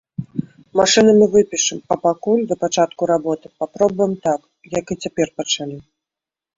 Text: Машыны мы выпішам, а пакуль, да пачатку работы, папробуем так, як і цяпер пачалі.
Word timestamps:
Машыны 0.79 1.11
мы 1.19 1.27
выпішам, 1.35 1.83
а 1.95 1.99
пакуль, 2.07 2.43
да 2.53 2.59
пачатку 2.65 3.01
работы, 3.13 3.45
папробуем 3.63 4.19
так, 4.27 4.41
як 4.81 4.85
і 4.95 5.03
цяпер 5.07 5.27
пачалі. 5.41 5.77